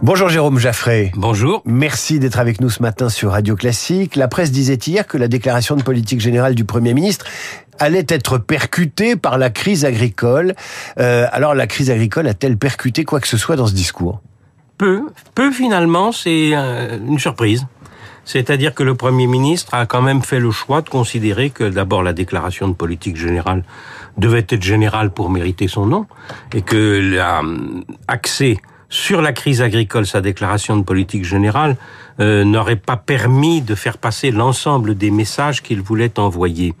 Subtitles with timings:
[0.00, 1.10] Bonjour Jérôme Jaffray.
[1.16, 1.60] Bonjour.
[1.64, 4.14] Merci d'être avec nous ce matin sur Radio Classique.
[4.14, 7.26] La presse disait hier que la déclaration de politique générale du Premier ministre
[7.80, 10.54] allait être percutée par la crise agricole.
[11.00, 14.20] Euh, alors la crise agricole a-t-elle percuté quoi que ce soit dans ce discours?
[14.78, 15.02] Peu.
[15.34, 17.66] Peu finalement, c'est euh, une surprise.
[18.24, 22.04] C'est-à-dire que le Premier ministre a quand même fait le choix de considérer que d'abord
[22.04, 23.64] la déclaration de politique générale
[24.16, 26.06] devait être générale pour mériter son nom
[26.54, 27.16] et que
[28.08, 28.58] l'accès
[28.90, 31.76] sur la crise agricole, sa déclaration de politique générale
[32.20, 36.74] euh, n'aurait pas permis de faire passer l'ensemble des messages qu'il voulait envoyer.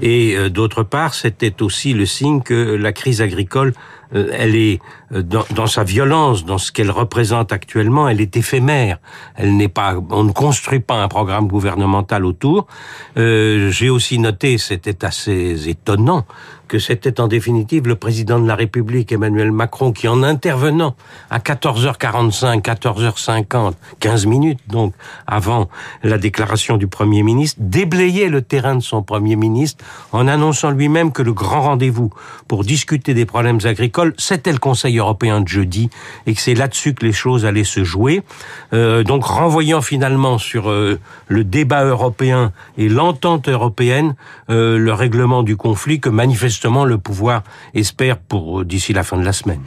[0.00, 3.74] Et euh, d'autre part, c'était aussi le signe que la crise agricole,
[4.14, 4.80] euh, elle est
[5.10, 8.98] dans, dans, sa violence, dans ce qu'elle représente actuellement, elle est éphémère.
[9.36, 12.66] Elle n'est pas, on ne construit pas un programme gouvernemental autour.
[13.16, 16.24] J'ai aussi noté, c'était assez étonnant,
[16.68, 20.94] que c'était en définitive le président de la République, Emmanuel Macron, qui en intervenant
[21.30, 24.94] à 14h45, 14h50, 15 minutes donc
[25.26, 25.68] avant
[26.02, 31.10] la déclaration du Premier ministre, déblayait le terrain de son Premier ministre en annonçant lui-même
[31.10, 32.10] que le grand rendez-vous
[32.46, 35.90] pour discuter des problèmes agricoles, c'était le Conseil européen de jeudi
[36.26, 38.22] et que c'est là-dessus que les choses allaient se jouer.
[38.72, 44.14] Euh, donc renvoyant finalement sur euh, le débat européen et l'entente européenne
[44.50, 47.42] euh, le règlement du conflit que manifestement le pouvoir
[47.74, 49.60] espère pour d'ici la fin de la semaine.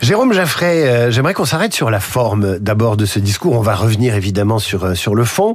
[0.00, 3.54] Jérôme Jaffray, euh, j'aimerais qu'on s'arrête sur la forme d'abord de ce discours.
[3.54, 5.54] On va revenir évidemment sur euh, sur le fond.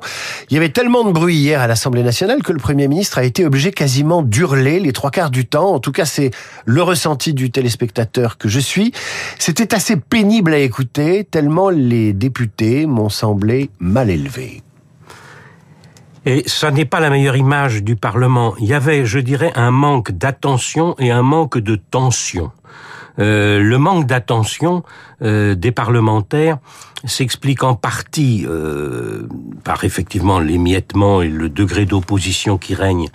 [0.50, 3.24] Il y avait tellement de bruit hier à l'Assemblée nationale que le Premier ministre a
[3.24, 5.74] été obligé quasiment d'hurler les trois quarts du temps.
[5.74, 6.32] En tout cas, c'est
[6.66, 8.94] le ressenti du téléspectateur que je suis.
[9.38, 14.64] C'était assez pénible à écouter, tellement les députés m'ont semblé mal élevés.
[16.26, 18.56] Et ça n'est pas la meilleure image du Parlement.
[18.60, 22.52] Il y avait, je dirais, un manque d'attention et un manque de tension.
[23.20, 24.84] Euh, le manque d'attention
[25.22, 26.58] euh, des parlementaires
[27.06, 29.28] s'explique en partie euh,
[29.64, 33.08] par effectivement l'émiettement et le degré d'opposition qui règne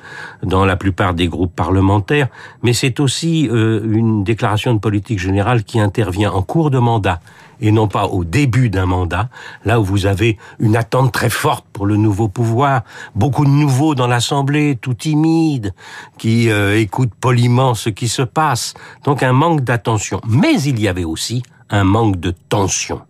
[0.43, 2.29] dans la plupart des groupes parlementaires,
[2.63, 7.21] mais c'est aussi une déclaration de politique générale qui intervient en cours de mandat
[7.61, 9.29] et non pas au début d'un mandat,
[9.65, 12.83] là où vous avez une attente très forte pour le nouveau pouvoir,
[13.15, 15.75] beaucoup de nouveaux dans l'Assemblée, tout timides,
[16.19, 18.75] qui euh, écoutent poliment ce qui se passe,
[19.05, 20.21] donc un manque d'attention.
[20.27, 23.01] Mais il y avait aussi un manque de tension.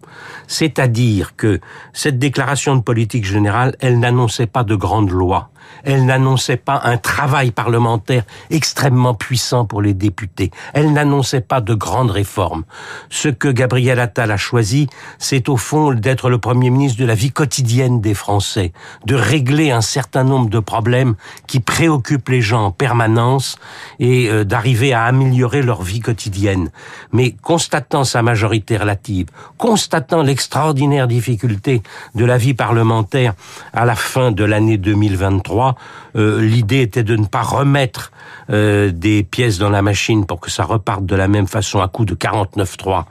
[0.46, 1.60] C'est-à-dire que
[1.92, 5.50] cette déclaration de politique générale, elle n'annonçait pas de grandes lois
[5.84, 10.50] elle n'annonçait pas un travail parlementaire extrêmement puissant pour les députés.
[10.72, 12.64] Elle n'annonçait pas de grandes réformes.
[13.08, 17.14] Ce que Gabriel Attal a choisi, c'est au fond d'être le Premier ministre de la
[17.14, 18.72] vie quotidienne des Français,
[19.04, 21.14] de régler un certain nombre de problèmes
[21.46, 23.56] qui préoccupent les gens en permanence
[23.98, 26.70] et euh, d'arriver à améliorer leur vie quotidienne.
[27.12, 29.28] Mais constatant sa majorité relative,
[29.58, 31.82] constatant l'extraordinaire difficulté
[32.14, 33.34] de la vie parlementaire
[33.72, 35.76] à la fin de l'année 2023,
[36.16, 38.12] euh, l'idée était de ne pas remettre
[38.50, 41.88] euh, des pièces dans la machine pour que ça reparte de la même façon à
[41.88, 43.04] coup de 49.3.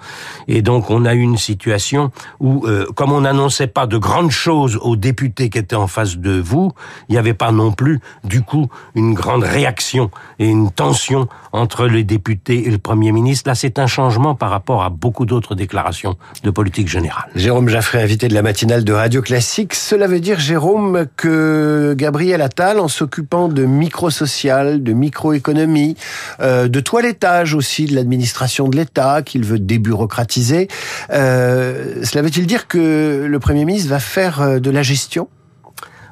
[0.47, 4.31] Et donc on a eu une situation où, euh, comme on n'annonçait pas de grandes
[4.31, 6.71] choses aux députés qui étaient en face de vous,
[7.09, 10.09] il n'y avait pas non plus, du coup, une grande réaction
[10.39, 13.49] et une tension entre les députés et le Premier ministre.
[13.49, 17.29] Là, c'est un changement par rapport à beaucoup d'autres déclarations de politique générale.
[17.35, 19.73] Jérôme Jaffré, invité de la matinale de Radio Classique.
[19.73, 25.95] Cela veut dire, Jérôme, que Gabriel Attal, en s'occupant de micro-social, de micro-économie,
[26.41, 30.67] euh, de toilettage aussi de l'administration de l'État, qu'il veut débureaucratiser,
[31.11, 35.27] euh, cela veut-il dire que le Premier ministre va faire euh, de la gestion?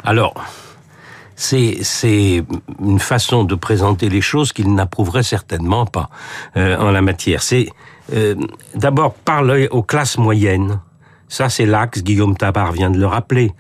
[0.03, 0.34] Alors,
[1.35, 2.44] c'est
[2.79, 6.09] une façon de présenter les choses qu'il n'approuverait certainement pas
[6.57, 7.41] euh, en la matière.
[7.41, 7.69] C'est
[8.12, 8.36] euh,
[8.75, 10.80] d'abord parler aux classes moyennes.
[11.30, 13.52] Ça, c'est l'axe, Guillaume Tabar vient de le rappeler.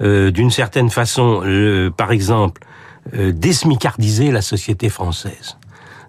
[0.00, 1.42] Euh, D'une certaine façon,
[1.96, 2.62] par exemple,
[3.14, 5.56] euh, désmicardiser la société française.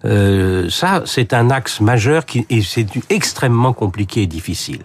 [0.03, 4.81] Euh, ça, c'est un axe majeur qui et c'est extrêmement compliqué et difficile.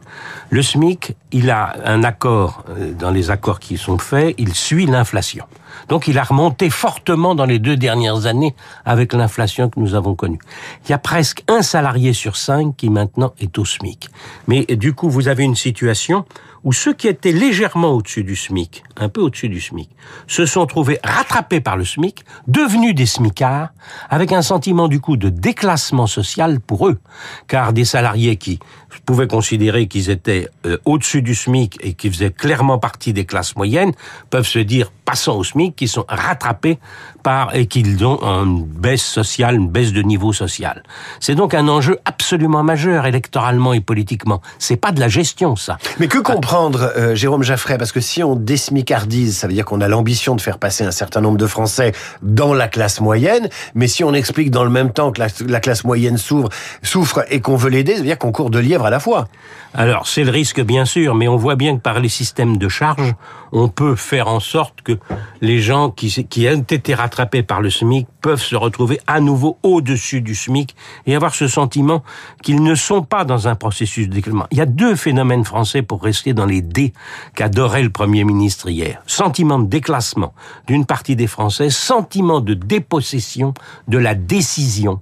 [0.50, 4.86] Le SMIC, il a un accord euh, dans les accords qui sont faits, il suit
[4.86, 5.44] l'inflation.
[5.88, 8.54] Donc, il a remonté fortement dans les deux dernières années
[8.84, 10.38] avec l'inflation que nous avons connue.
[10.84, 14.08] Il y a presque un salarié sur cinq qui maintenant est au SMIC.
[14.48, 16.24] Mais du coup, vous avez une situation
[16.66, 19.88] où ceux qui étaient légèrement au-dessus du SMIC, un peu au-dessus du SMIC,
[20.26, 23.68] se sont trouvés rattrapés par le SMIC, devenus des SMICards,
[24.10, 26.98] avec un sentiment du coup de déclassement social pour eux,
[27.46, 28.58] car des salariés qui
[29.04, 33.54] pouvaient considérer qu'ils étaient euh, au-dessus du SMIC et qui faisaient clairement partie des classes
[33.54, 33.92] moyennes,
[34.30, 36.80] peuvent se dire, passant au SMIC, qu'ils sont rattrapés
[37.22, 40.82] par et qu'ils ont une baisse sociale, une baisse de niveau social.
[41.20, 44.40] C'est donc un enjeu absolument majeur électoralement et politiquement.
[44.58, 45.78] C'est pas de la gestion, ça.
[46.00, 46.18] Mais que
[46.56, 50.34] comprendre, euh, Jérôme Jaffray Parce que si on désmicardise, ça veut dire qu'on a l'ambition
[50.36, 51.92] de faire passer un certain nombre de Français
[52.22, 55.60] dans la classe moyenne, mais si on explique dans le même temps que la, la
[55.60, 58.90] classe moyenne souffre, et qu'on veut l'aider, ça veut dire qu'on court de lièvre à
[58.90, 59.26] la fois.
[59.74, 62.68] Alors, c'est le risque, bien sûr, mais on voit bien que par les systèmes de
[62.70, 63.14] charge,
[63.52, 64.98] on peut faire en sorte que
[65.42, 70.22] les gens qui, ont été rattrapés par le SMIC peuvent se retrouver à nouveau au-dessus
[70.22, 70.74] du SMIC
[71.06, 72.02] et avoir ce sentiment
[72.42, 74.22] qu'ils ne sont pas dans un processus de.
[74.50, 76.92] Il y a deux phénomènes français pour rester dans les dés
[77.34, 79.02] qu'adorait le Premier ministre hier.
[79.08, 80.32] Sentiment de déclassement
[80.68, 83.54] d'une partie des Français, sentiment de dépossession
[83.88, 85.00] de la décision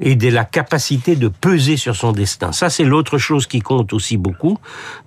[0.00, 2.52] et de la capacité de peser sur son destin.
[2.52, 4.58] Ça, c'est l'autre chose qui compte aussi beaucoup.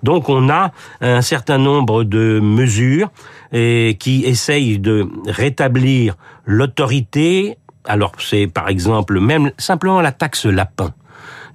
[0.02, 3.10] Donc, on a un certain nombre de mesures
[3.52, 7.56] et qui essayent de rétablir l'autorité.
[7.84, 10.92] Alors, c'est par exemple même simplement la taxe lapin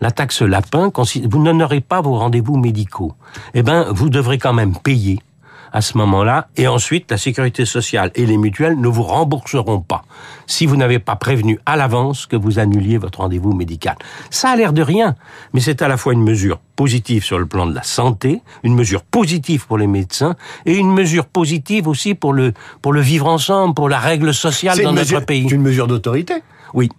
[0.05, 0.91] la taxe lapin,
[1.23, 3.13] vous n'honorez pas vos rendez-vous médicaux.
[3.55, 5.17] Eh ben, vous devrez quand même payer
[5.73, 10.03] à ce moment-là, et ensuite la sécurité sociale et les mutuelles ne vous rembourseront pas
[10.45, 13.95] si vous n'avez pas prévenu à l'avance que vous annuliez votre rendez-vous médical.
[14.29, 15.15] Ça a l'air de rien,
[15.53, 18.75] mais c'est à la fois une mesure positive sur le plan de la santé, une
[18.75, 20.35] mesure positive pour les médecins
[20.67, 22.53] et une mesure positive aussi pour le
[22.83, 25.47] pour le vivre ensemble, pour la règle sociale dans notre pays.
[25.49, 26.35] C'est une mesure d'autorité?
[26.75, 26.89] Oui,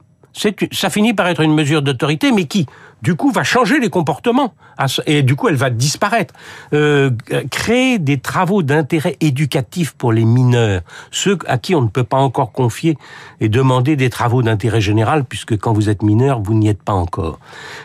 [0.73, 2.67] ça finit par être une mesure d'autorité, mais qui,
[3.03, 4.55] du coup, va changer les comportements.
[5.07, 6.35] Et du coup, elle va disparaître.
[6.73, 7.11] Euh,
[7.51, 12.19] créer des travaux d'intérêt éducatif pour les mineurs, ceux à qui on ne peut pas
[12.19, 12.99] encore confier
[13.41, 16.93] et demander des travaux d'intérêt général, puisque quand vous êtes mineur, vous n'y êtes pas
[16.93, 17.39] encore.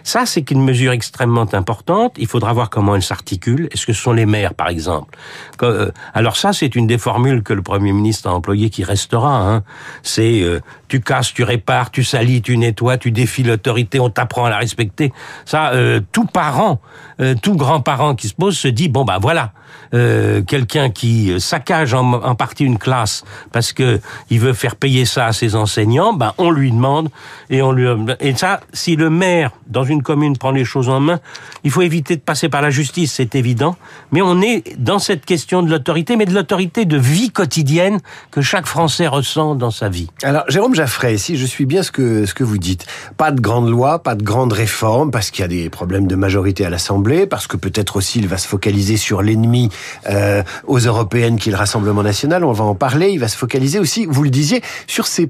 [0.04, 2.16] Ça, c'est une mesure extrêmement importante.
[2.18, 3.70] Il faudra voir comment elle s'articule.
[3.72, 5.18] Est-ce que ce sont les maires, par exemple?
[5.64, 9.50] Euh, Alors ça, c'est une des formules que le Premier ministre a employées qui restera.
[9.50, 9.64] Hein.
[10.04, 14.46] C'est euh, tu casses, tu répares, tu salis, tu nettoies, tu défies l'autorité, on t'apprend
[14.46, 15.01] à la respecter.
[15.46, 16.80] Ça, euh, tout parent,
[17.20, 19.52] euh, tout grand-parent qui se pose se dit bon bah voilà,
[19.94, 24.00] euh, quelqu'un qui saccage en, partie une classe parce que
[24.30, 27.10] il veut faire payer ça à ses enseignants, ben on lui demande
[27.50, 27.88] et on lui
[28.20, 31.20] et ça si le maire dans une commune prend les choses en main,
[31.64, 33.76] il faut éviter de passer par la justice, c'est évident,
[34.12, 38.00] mais on est dans cette question de l'autorité mais de l'autorité de vie quotidienne
[38.32, 40.10] que chaque Français ressent dans sa vie.
[40.24, 42.86] Alors Jérôme Jaffray, si je suis bien ce que ce que vous dites,
[43.18, 46.16] pas de grande loi, pas de grande réforme parce qu'il y a des problèmes de
[46.16, 49.70] majorité à l'Assemblée, parce que peut-être aussi il va se focaliser sur l'ennemi
[50.10, 52.44] euh, aux européennes qui est le Rassemblement national.
[52.44, 53.10] On va en parler.
[53.12, 55.30] Il va se focaliser aussi, vous le disiez, sur ces,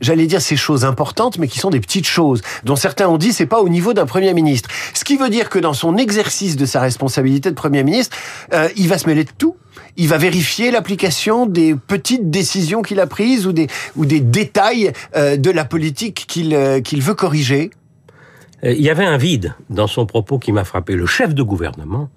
[0.00, 3.32] j'allais dire ces choses importantes, mais qui sont des petites choses, dont certains ont dit
[3.32, 4.68] c'est pas au niveau d'un premier ministre.
[4.92, 8.16] Ce qui veut dire que dans son exercice de sa responsabilité de premier ministre,
[8.52, 9.56] euh, il va se mêler de tout.
[9.96, 14.92] Il va vérifier l'application des petites décisions qu'il a prises ou des ou des détails
[15.14, 17.70] euh, de la politique qu'il euh, qu'il veut corriger.
[18.66, 20.94] Euh, il y avait un vide dans son propos qui m'a frappé.
[20.94, 22.10] Le chef de gouvernement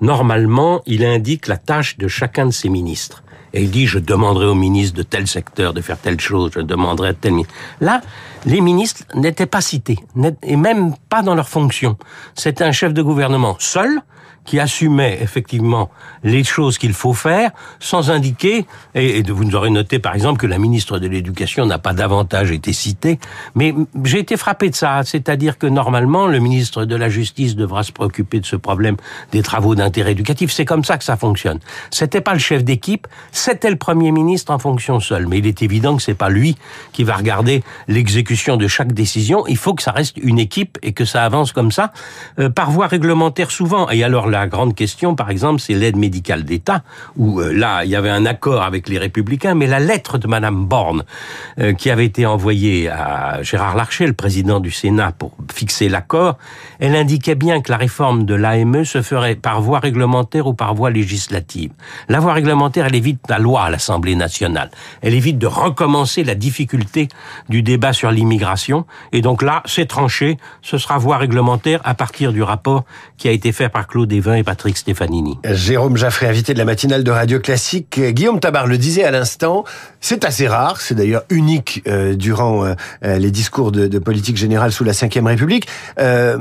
[0.00, 3.22] normalement, il indique la tâche de chacun de ses ministres.
[3.52, 6.60] Et il dit, je demanderai au ministre de tel secteur de faire telle chose, je
[6.60, 7.54] demanderai à tel ministre.
[7.80, 8.00] Là,
[8.46, 9.98] les ministres n'étaient pas cités,
[10.42, 11.96] et même pas dans leur fonction.
[12.34, 14.00] C'était un chef de gouvernement seul,
[14.44, 15.90] qui assumait effectivement
[16.22, 17.50] les choses qu'il faut faire
[17.80, 21.78] sans indiquer, et, vous nous aurez noté par exemple que la ministre de l'Éducation n'a
[21.78, 23.18] pas davantage été citée,
[23.54, 23.74] mais
[24.04, 27.92] j'ai été frappé de ça, c'est-à-dire que normalement le ministre de la Justice devra se
[27.92, 28.96] préoccuper de ce problème
[29.32, 31.58] des travaux d'intérêt éducatif, c'est comme ça que ça fonctionne.
[31.90, 35.62] C'était pas le chef d'équipe, c'était le Premier ministre en fonction seul, mais il est
[35.62, 36.56] évident que c'est pas lui
[36.92, 40.92] qui va regarder l'exécution de chaque décision, il faut que ça reste une équipe et
[40.92, 41.92] que ça avance comme ça,
[42.38, 46.44] euh, par voie réglementaire souvent, et alors la grande question, par exemple, c'est l'aide médicale
[46.44, 46.82] d'État,
[47.16, 50.26] où euh, là, il y avait un accord avec les Républicains, mais la lettre de
[50.26, 51.04] Madame Borne,
[51.60, 56.36] euh, qui avait été envoyée à Gérard Larcher, le président du Sénat, pour fixer l'accord,
[56.80, 60.74] elle indiquait bien que la réforme de l'AME se ferait par voie réglementaire ou par
[60.74, 61.70] voie législative.
[62.08, 64.70] La voie réglementaire, elle évite la loi à l'Assemblée nationale.
[65.02, 67.08] Elle évite de recommencer la difficulté
[67.48, 68.84] du débat sur l'immigration.
[69.12, 72.84] Et donc là, c'est tranché, ce sera voie réglementaire à partir du rapport
[73.16, 75.38] qui a été fait par Claude Et Patrick Stefanini.
[75.44, 78.00] Jérôme Jaffré, invité de la matinale de Radio Classique.
[78.00, 79.64] Guillaume Tabar le disait à l'instant,
[80.00, 84.72] c'est assez rare, c'est d'ailleurs unique euh, durant euh, les discours de, de, politique générale
[84.72, 85.68] sous la Ve République.
[85.98, 86.38] Euh,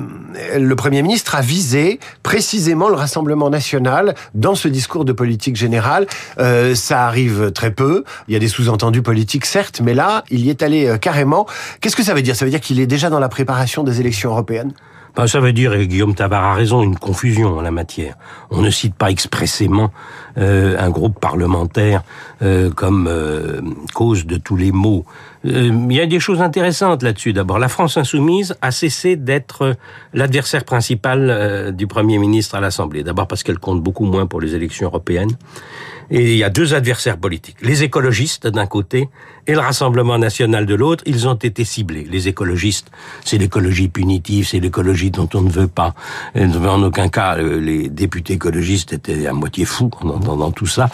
[0.58, 6.08] le Premier ministre a visé précisément le Rassemblement national dans ce discours de politique générale.
[6.40, 10.46] Euh, ça arrive très peu, il y a des sous-entendus politiques certes, mais là, il
[10.46, 11.46] y est allé euh, carrément.
[11.82, 12.36] Qu'est-ce que ça veut dire?
[12.36, 14.74] Ça veut dire qu'il est déjà dans la préparation des élections européennes?
[15.16, 18.16] Ben, ça veut dire, et Guillaume Tabar a raison, une confusion en la matière.
[18.50, 19.92] On ne cite pas expressément
[20.38, 22.04] euh, un groupe parlementaire
[22.42, 23.62] euh, comme euh,
[23.94, 25.06] cause de tous les maux.
[25.46, 27.34] Euh, il y a des choses intéressantes là-dessus.
[27.34, 29.76] D'abord, la France insoumise a cessé d'être
[30.14, 33.04] l'adversaire principal euh, du Premier ministre à l'Assemblée.
[33.04, 35.32] D'abord parce qu'elle compte beaucoup moins pour les élections européennes.
[36.12, 37.58] Et il y a deux adversaires politiques.
[37.62, 39.10] Les écologistes d'un côté
[39.48, 42.06] et le Rassemblement national de l'autre, ils ont été ciblés.
[42.10, 42.92] Les écologistes,
[43.24, 45.96] c'est l'écologie punitive, c'est l'écologie dont on ne veut pas.
[46.36, 50.90] En aucun cas, les députés écologistes étaient à moitié fous dans, tout ça,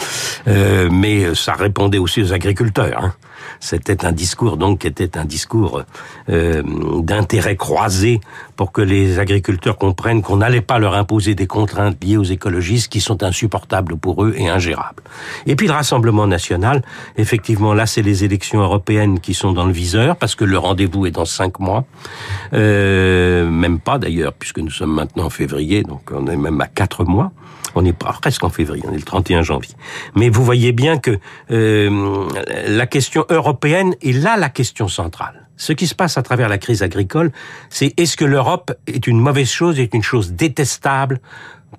[0.48, 3.04] euh, mais ça répondait aussi aux agriculteurs.
[3.04, 3.14] Hein.
[3.60, 5.84] C'était un discours donc qui était un discours
[6.30, 6.64] euh,
[7.02, 8.22] d'intérêt croisé
[8.56, 12.92] pour que les agriculteurs comprennent qu'on n'allait pas leur imposer des contraintes liées aux écologistes
[12.92, 15.04] qui sont insupportables pour eux et ingérables.
[15.46, 16.82] Et puis le Rassemblement national,
[17.18, 21.06] effectivement, là c'est les élections européennes qui sont dans le viseur parce que le rendez-vous
[21.06, 21.86] est dans cinq mois,
[22.54, 26.68] euh, même pas d'ailleurs puisque nous sommes maintenant en février, donc on est même à
[26.68, 27.32] quatre mois.
[27.76, 29.76] On est presque en février, on est le 31 janvier.
[30.16, 31.20] Mais vous voyez bien que
[31.52, 32.28] euh,
[32.68, 35.48] la question européenne est là la question centrale.
[35.58, 37.32] Ce qui se passe à travers la crise agricole,
[37.70, 41.20] c'est est-ce que l'Europe est une mauvaise chose, est une chose détestable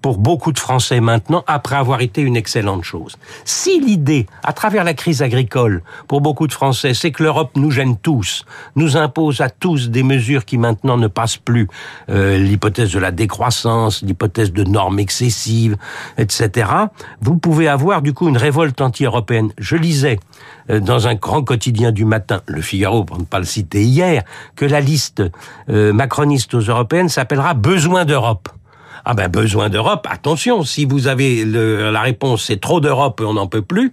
[0.03, 3.17] pour beaucoup de Français maintenant, après avoir été une excellente chose.
[3.45, 7.71] Si l'idée, à travers la crise agricole, pour beaucoup de Français, c'est que l'Europe nous
[7.71, 8.45] gêne tous,
[8.77, 11.69] nous impose à tous des mesures qui maintenant ne passent plus,
[12.09, 15.77] euh, l'hypothèse de la décroissance, l'hypothèse de normes excessives,
[16.19, 16.71] etc.,
[17.21, 19.53] vous pouvez avoir du coup une révolte anti-européenne.
[19.59, 20.19] Je lisais
[20.71, 24.23] euh, dans un grand quotidien du matin, Le Figaro, pour ne pas le citer hier,
[24.57, 25.23] que la liste
[25.69, 28.49] euh, macroniste aux européennes s'appellera Besoin d'Europe.
[29.05, 33.25] Ah ben besoin d'Europe, attention, si vous avez le, la réponse c'est trop d'Europe et
[33.25, 33.93] on n'en peut plus,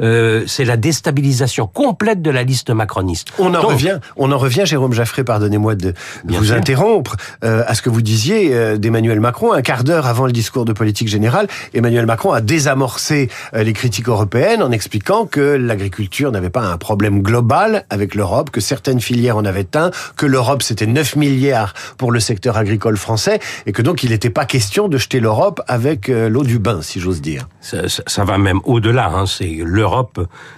[0.00, 3.28] euh, c'est la déstabilisation complète de la liste macroniste.
[3.38, 6.56] On en revient, on en revient, Jérôme Jaffré, pardonnez-moi de, vous sûr.
[6.56, 9.52] interrompre, euh, à ce que vous disiez euh, d'Emmanuel Macron.
[9.52, 14.08] Un quart d'heure avant le discours de politique générale, Emmanuel Macron a désamorcé les critiques
[14.08, 19.36] européennes en expliquant que l'agriculture n'avait pas un problème global avec l'Europe, que certaines filières
[19.36, 23.82] en avaient un, que l'Europe c'était 9 milliards pour le secteur agricole français, et que
[23.82, 27.48] donc il n'était pas question de jeter l'Europe avec l'eau du bain, si j'ose dire.
[27.60, 29.08] Ça, ça, ça, va même au-delà.
[29.08, 29.26] Hein.
[29.26, 29.85] C'est l'Europe.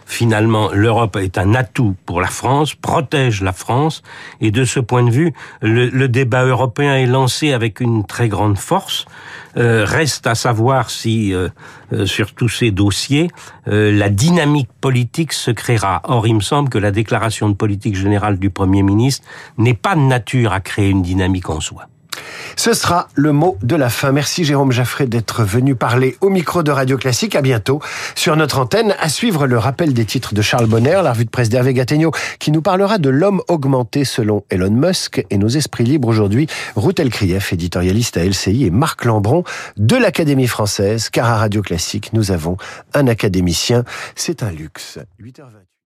[0.06, 4.02] Finalement, l'Europe est un atout pour la France, protège la France,
[4.40, 5.32] et de ce point de vue,
[5.62, 9.06] le, débat européen est lancé avec une très grande force.
[9.56, 11.48] Euh, reste à savoir si, euh,
[11.92, 13.28] euh, sur tous ces dossiers,
[13.66, 16.00] la dynamique politique se créera.
[16.04, 19.26] Or, il me semble que la déclaration de politique générale du Premier ministre
[19.58, 21.86] n'est pas de nature à créer une dynamique en soi.
[22.58, 24.10] Ce sera le mot de la fin.
[24.10, 27.36] Merci Jérôme Jaffré d'être venu parler au micro de Radio Classique.
[27.36, 27.80] À bientôt
[28.16, 28.96] sur notre antenne.
[28.98, 32.10] À suivre le rappel des titres de Charles Bonner, la revue de presse d'Hervé Gattegno,
[32.40, 36.48] qui nous parlera de l'homme augmenté selon Elon Musk et nos esprits libres aujourd'hui.
[36.74, 39.44] Ruth Elkrief, éditorialiste à LCI et Marc Lambron
[39.76, 42.56] de l'Académie française, car à Radio Classique, nous avons
[42.92, 43.84] un académicien.
[44.16, 44.98] C'est un luxe.
[45.22, 45.68] 8h28.